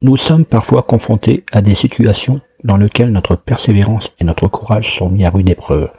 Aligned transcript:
Nous 0.00 0.16
sommes 0.16 0.44
parfois 0.44 0.84
confrontés 0.84 1.44
à 1.50 1.60
des 1.60 1.74
situations 1.74 2.40
dans 2.62 2.76
lesquelles 2.76 3.10
notre 3.10 3.34
persévérance 3.34 4.14
et 4.20 4.24
notre 4.24 4.46
courage 4.46 4.96
sont 4.96 5.08
mis 5.08 5.24
à 5.24 5.30
rude 5.30 5.50
épreuve. 5.50 5.90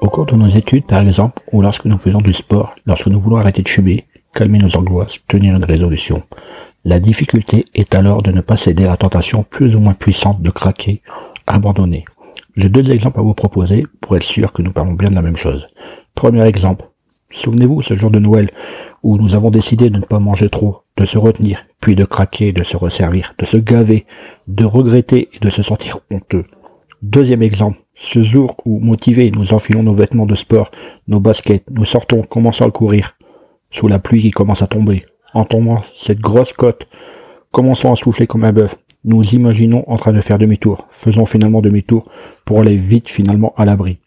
Au 0.00 0.08
cours 0.08 0.26
de 0.26 0.36
nos 0.36 0.46
études, 0.46 0.86
par 0.86 1.02
exemple, 1.02 1.42
ou 1.50 1.60
lorsque 1.60 1.86
nous 1.86 1.98
faisons 1.98 2.20
du 2.20 2.32
sport, 2.34 2.76
lorsque 2.86 3.08
nous 3.08 3.20
voulons 3.20 3.38
arrêter 3.38 3.62
de 3.62 3.68
fumer, 3.68 4.06
calmer 4.32 4.58
nos 4.58 4.76
angoisses, 4.76 5.18
tenir 5.26 5.56
une 5.56 5.64
résolution. 5.64 6.22
La 6.84 7.00
difficulté 7.00 7.64
est 7.74 7.96
alors 7.96 8.22
de 8.22 8.30
ne 8.30 8.42
pas 8.42 8.56
céder 8.56 8.84
à 8.84 8.90
la 8.90 8.96
tentation 8.96 9.42
plus 9.42 9.74
ou 9.74 9.80
moins 9.80 9.94
puissante 9.94 10.40
de 10.40 10.50
craquer, 10.50 11.02
abandonner. 11.48 12.04
J'ai 12.56 12.68
deux 12.68 12.88
exemples 12.92 13.18
à 13.18 13.22
vous 13.24 13.34
proposer 13.34 13.86
pour 14.00 14.16
être 14.16 14.22
sûr 14.22 14.52
que 14.52 14.62
nous 14.62 14.70
parlons 14.70 14.92
bien 14.92 15.10
de 15.10 15.16
la 15.16 15.22
même 15.22 15.36
chose. 15.36 15.66
Premier 16.14 16.46
exemple. 16.46 16.84
Souvenez-vous 17.32 17.82
ce 17.82 17.96
jour 17.96 18.10
de 18.10 18.18
Noël 18.18 18.50
où 19.02 19.16
nous 19.16 19.34
avons 19.34 19.50
décidé 19.50 19.90
de 19.90 19.98
ne 19.98 20.04
pas 20.04 20.18
manger 20.18 20.48
trop, 20.48 20.82
de 20.96 21.04
se 21.04 21.18
retenir, 21.18 21.64
puis 21.80 21.96
de 21.96 22.04
craquer, 22.04 22.52
de 22.52 22.62
se 22.62 22.76
resservir, 22.76 23.34
de 23.38 23.44
se 23.44 23.56
gaver, 23.56 24.06
de 24.46 24.64
regretter 24.64 25.28
et 25.32 25.38
de 25.38 25.50
se 25.50 25.62
sentir 25.62 26.00
honteux. 26.10 26.44
Deuxième 27.02 27.42
exemple, 27.42 27.78
ce 27.94 28.22
jour 28.22 28.56
où, 28.64 28.78
motivés, 28.78 29.30
nous 29.30 29.54
enfilons 29.54 29.82
nos 29.82 29.92
vêtements 29.92 30.26
de 30.26 30.34
sport, 30.34 30.70
nos 31.08 31.20
baskets, 31.20 31.64
nous 31.70 31.84
sortons, 31.84 32.22
commençons 32.22 32.66
à 32.66 32.70
courir, 32.70 33.16
sous 33.70 33.88
la 33.88 33.98
pluie 33.98 34.22
qui 34.22 34.30
commence 34.30 34.62
à 34.62 34.66
tomber, 34.66 35.06
en 35.34 35.44
tombant 35.44 35.82
cette 35.96 36.20
grosse 36.20 36.52
côte, 36.52 36.86
commençons 37.50 37.92
à 37.92 37.96
souffler 37.96 38.26
comme 38.26 38.44
un 38.44 38.52
bœuf, 38.52 38.76
nous 39.04 39.22
imaginons 39.34 39.84
en 39.88 39.96
train 39.96 40.12
de 40.12 40.20
faire 40.20 40.38
demi-tour, 40.38 40.86
faisons 40.90 41.26
finalement 41.26 41.60
demi-tour 41.60 42.04
pour 42.44 42.60
aller 42.60 42.76
vite 42.76 43.08
finalement 43.08 43.52
à 43.56 43.64
l'abri. 43.64 43.98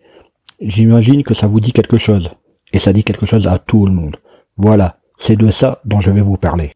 J'imagine 0.62 1.24
que 1.24 1.34
ça 1.34 1.48
vous 1.48 1.60
dit 1.60 1.74
quelque 1.74 1.98
chose, 1.98 2.30
et 2.74 2.80
ça 2.80 2.94
dit 2.94 3.04
quelque 3.04 3.26
chose 3.26 3.48
à 3.48 3.58
tout 3.58 3.86
le 3.86 3.92
monde. 3.92 4.18
Voilà, 4.58 4.98
c'est 5.18 5.36
de 5.36 5.52
ça 5.52 5.82
dont 5.86 6.02
je 6.02 6.12
vais 6.12 6.22
vous 6.22 6.38
parler. 6.38 6.74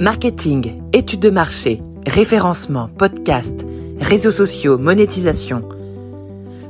Marketing, 0.00 0.82
études 0.92 1.20
de 1.20 1.30
marché, 1.30 1.82
référencement, 2.06 2.88
podcast, 2.88 3.64
réseaux 4.00 4.32
sociaux, 4.32 4.76
monétisation. 4.78 5.68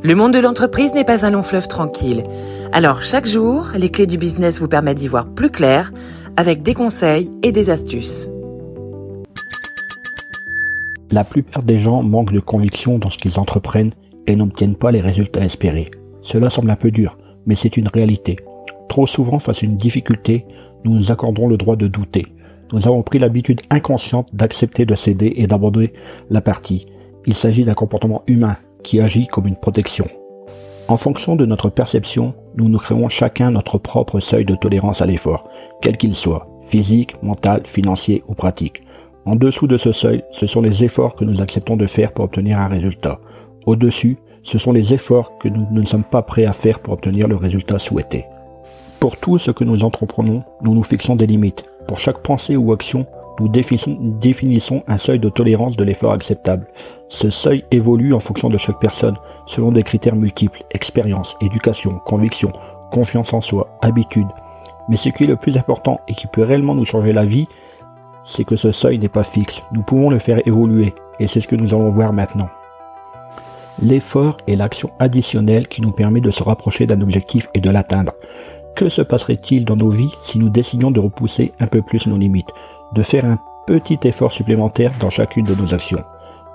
Le 0.03 0.15
monde 0.15 0.35
de 0.35 0.39
l'entreprise 0.39 0.93
n'est 0.93 1.05
pas 1.05 1.25
un 1.25 1.31
long 1.31 1.43
fleuve 1.43 1.67
tranquille. 1.67 2.23
Alors 2.73 3.03
chaque 3.03 3.27
jour, 3.27 3.71
les 3.75 3.91
clés 3.91 4.07
du 4.07 4.19
business 4.19 4.61
vous 4.61 4.69
permettent 4.69 4.99
d'y 4.99 5.09
voir 5.09 5.27
plus 5.27 5.51
clair 5.51 5.93
avec 6.37 6.63
des 6.63 6.75
conseils 6.75 7.31
et 7.43 7.53
des 7.53 7.71
astuces. 7.71 8.29
La 11.11 11.25
plupart 11.25 11.63
des 11.63 11.79
gens 11.79 12.03
manquent 12.03 12.33
de 12.33 12.41
conviction 12.41 12.99
dans 12.99 13.09
ce 13.09 13.17
qu'ils 13.17 13.39
entreprennent 13.39 13.93
et 14.27 14.37
n'obtiennent 14.37 14.77
pas 14.77 14.91
les 14.91 15.01
résultats 15.01 15.45
espérés. 15.45 15.91
Cela 16.25 16.51
semble 16.51 16.71
un 16.71 16.77
peu 16.77 16.91
dur, 16.91 17.17
mais 17.47 17.55
c'est 17.55 17.77
une 17.77 17.89
réalité. 17.89 18.37
Trop 18.89 19.07
souvent, 19.07 19.39
face 19.39 19.63
à 19.63 19.67
une 19.67 19.77
difficulté, 19.77 20.47
nous 20.85 20.95
nous 20.95 21.13
accordons 21.13 21.47
le 21.47 21.57
droit 21.57 21.77
de 21.77 21.87
douter. 21.87 22.27
Nous 22.73 22.89
avons 22.89 23.03
pris 23.03 23.19
l'habitude 23.19 23.61
inconsciente 23.71 24.35
d'accepter 24.35 24.87
de 24.87 24.95
céder 24.95 25.35
et 25.37 25.47
d'abandonner 25.47 25.93
la 26.31 26.41
partie. 26.41 26.87
Il 27.27 27.35
s'agit 27.35 27.65
d'un 27.65 27.75
comportement 27.75 28.23
humain 28.27 28.57
qui 28.83 29.01
agit 29.01 29.27
comme 29.27 29.47
une 29.47 29.57
protection. 29.57 30.07
En 30.89 30.97
fonction 30.97 31.37
de 31.37 31.47
notre 31.47 31.71
perception, 31.71 32.35
nous 32.57 32.69
nous 32.69 32.79
créons 32.79 33.09
chacun 33.09 33.51
notre 33.51 33.79
propre 33.79 34.21
seuil 34.21 34.45
de 34.45 34.55
tolérance 34.55 35.01
à 35.03 35.07
l'effort, 35.07 35.49
quel 35.81 35.97
qu'il 35.97 36.15
soit, 36.15 36.47
physique, 36.63 37.23
mental, 37.23 37.63
financier 37.65 38.23
ou 38.29 38.35
pratique. 38.35 38.83
En 39.27 39.37
dessous 39.37 39.67
de 39.67 39.79
ce 39.79 39.93
seuil, 39.93 40.23
ce 40.33 40.47
sont 40.47 40.61
les 40.61 40.85
efforts 40.85 41.15
que 41.15 41.25
nous 41.25 41.41
acceptons 41.41 41.77
de 41.77 41.87
faire 41.87 42.13
pour 42.13 42.27
obtenir 42.27 42.59
un 42.59 42.69
résultat. 42.69 43.19
Au-dessus, 43.65 44.19
ce 44.45 44.59
sont 44.59 44.73
les 44.73 44.93
efforts 44.93 45.37
que 45.39 45.49
nous 45.49 45.67
ne 45.71 45.87
sommes 45.87 46.05
pas 46.05 46.23
prêts 46.23 46.45
à 46.45 46.53
faire 46.53 46.79
pour 46.79 46.93
obtenir 46.93 47.27
le 47.27 47.37
résultat 47.37 47.79
souhaité. 47.79 48.27
Pour 49.01 49.17
tout 49.17 49.39
ce 49.39 49.51
que 49.51 49.65
nous 49.65 49.85
entreprenons, 49.85 50.45
nous 50.63 50.75
nous 50.75 50.83
fixons 50.83 51.17
des 51.17 51.27
limites. 51.27 51.65
Pour 51.89 51.99
chaque 51.99 52.19
pensée 52.19 52.57
ou 52.57 52.73
action, 52.73 53.07
nous 53.41 53.49
définissons 53.49 54.83
un 54.87 54.99
seuil 54.99 55.19
de 55.19 55.29
tolérance 55.29 55.77
de 55.77 55.85
l'effort 55.85 56.13
acceptable. 56.13 56.67
Ce 57.09 57.31
seuil 57.31 57.65
évolue 57.71 58.15
en 58.15 58.21
fonction 58.21 58.49
de 58.49 58.59
chaque 58.59 58.79
personne, 58.79 59.17
selon 59.47 59.73
des 59.73 59.83
critères 59.83 60.17
multiples, 60.17 60.63
expérience, 60.71 61.37
éducation, 61.41 61.99
conviction, 62.05 62.53
confiance 62.93 63.33
en 63.33 63.41
soi, 63.41 63.77
habitude. 63.83 64.29
Mais 64.89 64.97
ce 64.97 65.09
qui 65.09 65.25
est 65.25 65.29
le 65.29 65.37
plus 65.37 65.57
important 65.57 66.01
et 66.07 66.15
qui 66.15 66.27
peut 66.27 66.45
réellement 66.45 66.75
nous 66.75 66.85
changer 66.85 67.13
la 67.13 67.25
vie, 67.25 67.47
c'est 68.25 68.45
que 68.45 68.57
ce 68.57 68.73
seuil 68.73 68.99
n'est 68.99 69.09
pas 69.09 69.25
fixe. 69.25 69.63
Nous 69.73 69.83
pouvons 69.83 70.11
le 70.11 70.19
faire 70.19 70.47
évoluer, 70.47 70.95
et 71.19 71.27
c'est 71.27 71.41
ce 71.41 71.49
que 71.49 71.57
nous 71.57 71.75
allons 71.75 71.91
voir 71.91 72.13
maintenant. 72.13 72.49
L'effort 73.83 74.37
est 74.47 74.55
l'action 74.55 74.91
additionnelle 75.01 75.67
qui 75.67 75.83
nous 75.83 75.91
permet 75.91 76.21
de 76.21 76.31
se 76.31 76.43
rapprocher 76.43 76.87
d'un 76.87 77.01
objectif 77.01 77.49
et 77.55 77.61
de 77.61 77.71
l'atteindre. 77.71 78.13
Que 78.77 78.89
se 78.89 79.03
passerait-il 79.03 79.65
dans 79.65 79.77
nos 79.77 79.91
vies 79.91 80.15
si 80.23 80.39
nous 80.39 80.49
décidions 80.49 80.93
de 80.93 81.01
repousser 81.01 81.53
un 81.59 81.67
peu 81.67 81.83
plus 81.83 82.07
nos 82.07 82.17
limites, 82.17 82.51
de 82.93 83.03
faire 83.03 83.25
un 83.25 83.39
petit 83.67 83.99
effort 84.05 84.33
supplémentaire 84.33 84.93
dans 85.01 85.11
chacune 85.11 85.47
de 85.47 85.55
nos 85.55 85.75
actions? 85.75 86.05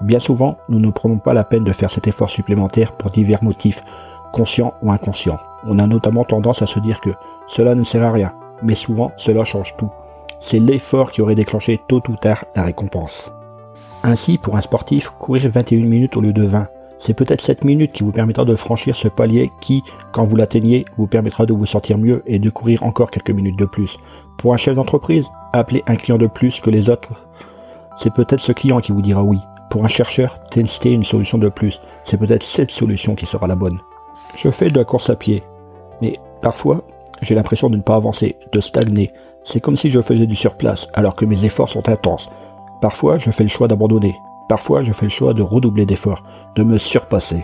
Bien 0.02 0.20
souvent, 0.20 0.58
nous 0.70 0.80
ne 0.80 0.92
prenons 0.92 1.18
pas 1.18 1.34
la 1.34 1.44
peine 1.44 1.66
de 1.66 1.74
faire 1.74 1.92
cet 1.92 2.08
effort 2.08 2.30
supplémentaire 2.30 2.94
pour 2.94 3.12
divers 3.12 3.44
motifs, 3.44 3.84
conscients 4.32 4.74
ou 4.82 4.92
inconscients. 4.92 5.40
On 5.66 5.80
a 5.80 5.88
notamment 5.88 6.24
tendance 6.24 6.62
à 6.62 6.66
se 6.66 6.80
dire 6.80 7.02
que 7.02 7.10
cela 7.48 7.76
ne 7.76 7.84
sert 7.84 8.04
à 8.04 8.12
rien, 8.12 8.32
mais 8.64 8.76
souvent 8.76 9.12
cela 9.18 9.44
change 9.44 9.76
tout. 9.76 9.90
C'est 10.40 10.60
l'effort 10.60 11.12
qui 11.12 11.22
aurait 11.22 11.36
déclenché 11.36 11.82
tôt 11.90 12.02
ou 12.08 12.16
tard 12.16 12.46
la 12.56 12.64
récompense. 12.64 13.34
Ainsi, 14.04 14.38
pour 14.38 14.56
un 14.56 14.62
sportif, 14.62 15.10
courir 15.10 15.50
21 15.50 15.84
minutes 15.84 16.16
au 16.16 16.22
lieu 16.22 16.32
de 16.32 16.44
20, 16.44 16.68
c'est 17.00 17.14
peut-être 17.14 17.42
cette 17.42 17.64
minute 17.64 17.94
qui 17.94 18.04
vous 18.04 18.12
permettra 18.12 18.46
de 18.46 18.56
franchir 18.56 18.96
ce 18.96 19.08
palier 19.08 19.52
qui, 19.62 19.84
quand 20.12 20.24
vous 20.24 20.36
l'atteignez, 20.36 20.86
vous 20.98 21.08
permettra 21.08 21.46
de 21.46 21.54
vous 21.54 21.66
sentir 21.66 21.98
mieux 21.98 22.22
et 22.28 22.40
de 22.40 22.50
courir 22.50 22.84
encore 22.84 23.10
quelques 23.10 23.32
minutes 23.32 23.58
de 23.58 23.66
plus. 23.66 23.98
Pour 24.38 24.54
un 24.54 24.58
chef 24.58 24.76
d'entreprise, 24.76 25.26
appeler 25.54 25.84
un 25.88 25.96
client 25.96 26.18
de 26.18 26.28
plus 26.28 26.60
que 26.60 26.70
les 26.70 26.90
autres, 26.90 27.14
c'est 27.98 28.14
peut-être 28.14 28.42
ce 28.42 28.52
client 28.52 28.82
qui 28.82 28.92
vous 28.92 29.02
dira 29.02 29.24
oui. 29.24 29.40
Pour 29.70 29.86
un 29.86 29.90
chercheur, 29.90 30.40
tester 30.50 30.92
une 30.92 31.04
solution 31.04 31.38
de 31.38 31.50
plus, 31.50 31.80
c'est 32.04 32.18
peut-être 32.18 32.44
cette 32.44 32.72
solution 32.72 33.16
qui 33.16 33.26
sera 33.26 33.48
la 33.48 33.56
bonne. 33.56 33.80
Je 34.38 34.50
fais 34.50 34.70
de 34.70 34.78
la 34.78 34.86
course 34.86 35.10
à 35.10 35.16
pied, 35.16 35.44
mais 36.02 36.20
parfois, 36.42 36.84
j'ai 37.22 37.36
l'impression 37.36 37.70
de 37.70 37.78
ne 37.78 37.82
pas 37.82 37.96
avancer, 37.96 38.36
de 38.52 38.60
stagner. 38.62 39.12
C'est 39.44 39.60
comme 39.60 39.78
si 39.78 39.90
je 39.90 40.02
faisais 40.02 40.26
du 40.26 40.36
surplace 40.36 40.88
alors 40.94 41.16
que 41.16 41.26
mes 41.26 41.46
efforts 41.46 41.70
sont 41.70 41.88
intenses. 41.88 42.30
Parfois, 42.82 43.20
je 43.20 43.32
fais 43.32 43.44
le 43.44 43.50
choix 43.50 43.68
d'abandonner, 43.68 44.16
Parfois, 44.50 44.84
je 44.84 44.92
fais 44.92 45.06
le 45.06 45.12
choix 45.12 45.36
de 45.36 45.44
redoubler 45.44 45.86
d'efforts, 45.86 46.24
de 46.56 46.64
me 46.64 46.80
surpasser. 46.80 47.44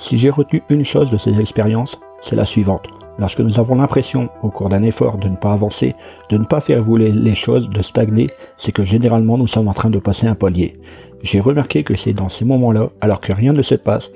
Si 0.00 0.18
j'ai 0.18 0.28
retenu 0.28 0.62
une 0.68 0.84
chose 0.84 1.08
de 1.08 1.18
ces 1.18 1.40
expériences, 1.40 1.98
c'est 2.20 2.34
la 2.34 2.44
suivante. 2.44 2.88
Lorsque 3.18 3.40
nous 3.40 3.60
avons 3.60 3.76
l'impression, 3.76 4.28
au 4.42 4.50
cours 4.50 4.68
d'un 4.68 4.82
effort, 4.82 5.18
de 5.18 5.28
ne 5.28 5.36
pas 5.36 5.52
avancer, 5.52 5.94
de 6.28 6.36
ne 6.36 6.44
pas 6.44 6.60
faire 6.60 6.78
évoluer 6.78 7.12
les 7.12 7.36
choses, 7.36 7.70
de 7.70 7.80
stagner, 7.80 8.26
c'est 8.58 8.72
que 8.72 8.84
généralement 8.84 9.38
nous 9.38 9.46
sommes 9.46 9.68
en 9.68 9.72
train 9.72 9.88
de 9.88 10.00
passer 10.00 10.26
un 10.26 10.34
palier. 10.34 10.78
J'ai 11.22 11.40
remarqué 11.40 11.84
que 11.84 11.96
c'est 11.96 12.12
dans 12.12 12.28
ces 12.28 12.44
moments-là, 12.44 12.90
alors 13.00 13.20
que 13.20 13.32
rien 13.32 13.52
ne 13.52 13.62
se 13.62 13.76
passe, 13.76 14.10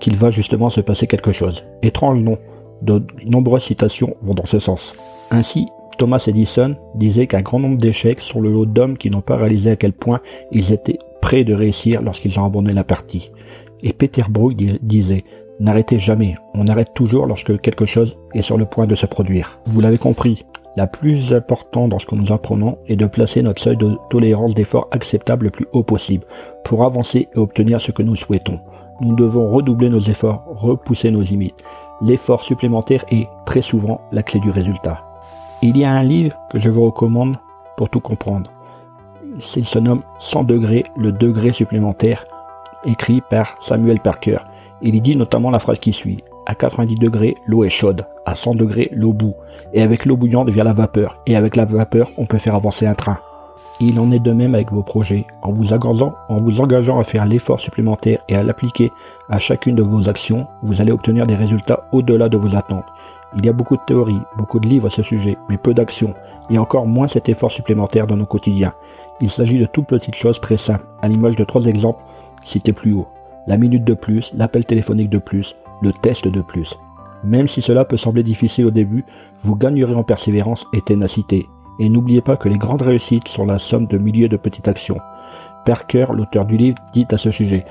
qu'il 0.00 0.16
va 0.16 0.30
justement 0.30 0.68
se 0.68 0.80
passer 0.80 1.06
quelque 1.06 1.32
chose. 1.32 1.64
Étrange 1.82 2.20
non, 2.20 2.38
de 2.82 3.04
nombreuses 3.24 3.62
citations 3.62 4.16
vont 4.20 4.34
dans 4.34 4.46
ce 4.46 4.58
sens. 4.58 4.94
Ainsi, 5.30 5.68
Thomas 5.96 6.24
Edison 6.26 6.74
disait 6.96 7.28
qu'un 7.28 7.42
grand 7.42 7.60
nombre 7.60 7.78
d'échecs 7.78 8.20
sont 8.20 8.40
le 8.40 8.50
lot 8.50 8.66
d'hommes 8.66 8.98
qui 8.98 9.10
n'ont 9.10 9.20
pas 9.20 9.36
réalisé 9.36 9.70
à 9.70 9.76
quel 9.76 9.92
point 9.92 10.20
ils 10.50 10.72
étaient 10.72 10.98
près 11.22 11.44
de 11.44 11.54
réussir 11.54 12.02
lorsqu'ils 12.02 12.38
ont 12.38 12.44
abandonné 12.44 12.74
la 12.74 12.84
partie. 12.84 13.30
Et 13.82 13.94
Peter 13.94 14.24
Brook 14.28 14.54
disait 14.82 15.24
N'arrêtez 15.60 15.98
jamais, 15.98 16.36
on 16.54 16.66
arrête 16.66 16.92
toujours 16.94 17.26
lorsque 17.26 17.58
quelque 17.60 17.86
chose 17.86 18.18
est 18.34 18.42
sur 18.42 18.58
le 18.58 18.66
point 18.66 18.86
de 18.86 18.94
se 18.94 19.06
produire. 19.06 19.58
Vous 19.66 19.80
l'avez 19.80 19.98
compris, 19.98 20.44
la 20.76 20.86
plus 20.86 21.32
importante 21.32 21.90
dans 21.90 21.98
ce 21.98 22.06
que 22.06 22.14
nous 22.14 22.32
apprenons 22.32 22.78
est 22.88 22.96
de 22.96 23.06
placer 23.06 23.42
notre 23.42 23.62
seuil 23.62 23.76
de 23.76 23.96
tolérance 24.10 24.54
d'effort 24.54 24.88
acceptable 24.90 25.44
le 25.44 25.50
plus 25.50 25.66
haut 25.72 25.82
possible 25.82 26.24
pour 26.64 26.84
avancer 26.84 27.28
et 27.34 27.38
obtenir 27.38 27.80
ce 27.80 27.92
que 27.92 28.02
nous 28.02 28.16
souhaitons. 28.16 28.58
Nous 29.00 29.14
devons 29.14 29.50
redoubler 29.50 29.90
nos 29.90 30.00
efforts, 30.00 30.44
repousser 30.48 31.10
nos 31.10 31.20
limites. 31.20 31.54
L'effort 32.00 32.42
supplémentaire 32.42 33.04
est 33.10 33.28
très 33.46 33.62
souvent 33.62 34.00
la 34.12 34.22
clé 34.22 34.40
du 34.40 34.50
résultat. 34.50 35.04
Il 35.60 35.76
y 35.76 35.84
a 35.84 35.92
un 35.92 36.02
livre 36.02 36.36
que 36.50 36.58
je 36.58 36.70
vous 36.70 36.86
recommande 36.86 37.36
pour 37.76 37.90
tout 37.90 38.00
comprendre. 38.00 38.50
Il 39.56 39.64
se 39.64 39.78
nomme 39.78 40.02
100 40.18 40.44
degrés, 40.44 40.84
le 40.96 41.12
degré 41.12 41.52
supplémentaire, 41.52 42.24
écrit 42.84 43.22
par 43.30 43.56
Samuel 43.60 44.00
Parker. 44.00 44.38
Il 44.82 44.94
y 44.94 45.00
dit 45.00 45.16
notamment 45.16 45.50
la 45.50 45.58
phrase 45.58 45.78
qui 45.78 45.92
suit. 45.92 46.22
À 46.46 46.54
90 46.54 46.96
degrés, 46.96 47.34
l'eau 47.46 47.64
est 47.64 47.70
chaude. 47.70 48.04
À 48.26 48.34
100 48.34 48.56
degrés, 48.56 48.90
l'eau 48.92 49.12
bout. 49.12 49.34
Et 49.72 49.80
avec 49.80 50.04
l'eau 50.04 50.16
bouillante 50.16 50.50
vient 50.50 50.64
la 50.64 50.72
vapeur. 50.72 51.18
Et 51.26 51.36
avec 51.36 51.56
la 51.56 51.64
vapeur, 51.64 52.10
on 52.18 52.26
peut 52.26 52.38
faire 52.38 52.56
avancer 52.56 52.86
un 52.86 52.94
train. 52.94 53.18
Il 53.80 53.98
en 54.00 54.10
est 54.10 54.18
de 54.18 54.32
même 54.32 54.54
avec 54.54 54.70
vos 54.72 54.82
projets. 54.82 55.24
En 55.42 55.50
vous 55.50 55.72
en 55.72 56.36
vous 56.36 56.60
engageant 56.60 56.98
à 56.98 57.04
faire 57.04 57.24
l'effort 57.24 57.60
supplémentaire 57.60 58.18
et 58.28 58.36
à 58.36 58.42
l'appliquer 58.42 58.90
à 59.30 59.38
chacune 59.38 59.76
de 59.76 59.82
vos 59.82 60.08
actions, 60.08 60.46
vous 60.62 60.80
allez 60.80 60.92
obtenir 60.92 61.26
des 61.26 61.36
résultats 61.36 61.84
au-delà 61.92 62.28
de 62.28 62.36
vos 62.36 62.54
attentes. 62.56 62.84
Il 63.36 63.46
y 63.46 63.48
a 63.48 63.52
beaucoup 63.52 63.76
de 63.76 63.82
théories, 63.86 64.20
beaucoup 64.36 64.60
de 64.60 64.68
livres 64.68 64.88
à 64.88 64.90
ce 64.90 65.02
sujet, 65.02 65.36
mais 65.48 65.56
peu 65.56 65.74
d'actions, 65.74 66.14
et 66.50 66.58
encore 66.58 66.86
moins 66.86 67.06
cet 67.06 67.28
effort 67.28 67.50
supplémentaire 67.50 68.06
dans 68.06 68.16
nos 68.16 68.26
quotidiens. 68.26 68.74
Il 69.20 69.30
s'agit 69.30 69.58
de 69.58 69.66
toutes 69.66 69.86
petites 69.86 70.14
choses 70.14 70.40
très 70.40 70.56
simples, 70.56 70.86
à 71.00 71.08
l'image 71.08 71.36
de 71.36 71.44
trois 71.44 71.64
exemples 71.64 72.02
cités 72.44 72.72
plus 72.72 72.92
haut. 72.92 73.06
La 73.46 73.56
minute 73.56 73.84
de 73.84 73.94
plus, 73.94 74.32
l'appel 74.34 74.64
téléphonique 74.64 75.10
de 75.10 75.18
plus, 75.18 75.56
le 75.80 75.92
test 75.92 76.28
de 76.28 76.42
plus. 76.42 76.76
Même 77.24 77.48
si 77.48 77.62
cela 77.62 77.84
peut 77.84 77.96
sembler 77.96 78.22
difficile 78.22 78.66
au 78.66 78.70
début, 78.70 79.04
vous 79.40 79.56
gagnerez 79.56 79.94
en 79.94 80.02
persévérance 80.02 80.66
et 80.72 80.80
ténacité. 80.80 81.46
Et 81.78 81.88
n'oubliez 81.88 82.20
pas 82.20 82.36
que 82.36 82.48
les 82.48 82.58
grandes 82.58 82.82
réussites 82.82 83.28
sont 83.28 83.46
la 83.46 83.58
somme 83.58 83.86
de 83.86 83.98
milliers 83.98 84.28
de 84.28 84.36
petites 84.36 84.68
actions. 84.68 84.98
Perker, 85.64 86.06
l'auteur 86.12 86.44
du 86.44 86.56
livre, 86.56 86.76
dit 86.92 87.06
à 87.10 87.16
ce 87.16 87.30
sujet 87.30 87.64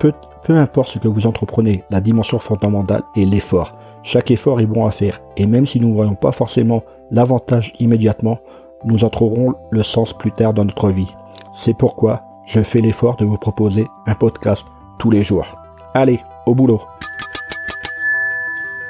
peu, 0.00 0.12
peu 0.44 0.56
importe 0.56 0.90
ce 0.90 0.98
que 0.98 1.08
vous 1.08 1.26
entreprenez, 1.26 1.84
la 1.90 2.00
dimension 2.00 2.38
fondamentale 2.38 3.02
est 3.16 3.24
l'effort. 3.24 3.74
Chaque 4.06 4.30
effort 4.30 4.60
est 4.60 4.66
bon 4.66 4.84
à 4.84 4.90
faire, 4.90 5.22
et 5.38 5.46
même 5.46 5.64
si 5.64 5.80
nous 5.80 5.88
ne 5.88 5.94
voyons 5.94 6.14
pas 6.14 6.30
forcément 6.30 6.84
l'avantage 7.10 7.72
immédiatement, 7.80 8.38
nous 8.84 9.02
en 9.02 9.08
trouverons 9.08 9.54
le 9.70 9.82
sens 9.82 10.12
plus 10.12 10.30
tard 10.30 10.52
dans 10.52 10.66
notre 10.66 10.90
vie. 10.90 11.08
C'est 11.54 11.72
pourquoi 11.72 12.22
je 12.46 12.60
fais 12.60 12.82
l'effort 12.82 13.16
de 13.16 13.24
vous 13.24 13.38
proposer 13.38 13.86
un 14.06 14.14
podcast 14.14 14.62
tous 14.98 15.10
les 15.10 15.24
jours. 15.24 15.56
Allez, 15.94 16.20
au 16.44 16.54
boulot. 16.54 16.82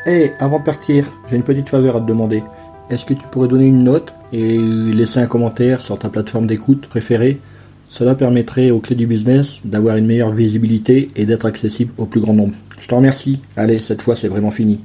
Hey, 0.05 0.33
avant 0.41 0.59
de 0.59 0.65
partir, 0.65 1.09
j'ai 1.31 1.37
une 1.37 1.45
petite 1.45 1.69
faveur 1.69 1.95
à 1.95 2.01
te 2.01 2.07
demander. 2.07 2.43
Est-ce 2.91 3.05
que 3.05 3.15
tu 3.15 3.25
pourrais 3.29 3.47
donner 3.47 3.69
une 3.69 3.85
note 3.85 4.13
et 4.33 4.59
laisser 4.59 5.21
un 5.21 5.29
commentaire 5.29 5.81
sur 5.81 5.97
ta 5.97 6.09
plateforme 6.09 6.49
d'écoute 6.49 6.89
préférée? 6.89 7.41
Cela 7.89 8.17
permettrait 8.17 8.73
aux 8.73 8.81
clés 8.81 8.97
du 8.97 9.07
business 9.07 9.61
d'avoir 9.65 9.97
une 9.97 10.07
meilleure 10.07 10.31
visibilité 10.31 11.09
et 11.15 11.25
d'être 11.25 11.47
accessible 11.47 11.93
au 11.99 12.07
plus 12.07 12.21
grand 12.21 12.35
nombre. 12.35 12.55
Je 12.81 12.89
te 12.89 12.95
remercie. 12.97 13.41
Allez, 13.57 13.79
cette 13.79 14.03
fois 14.03 14.17
c'est 14.17 14.27
vraiment 14.27 14.51
fini. 14.51 14.81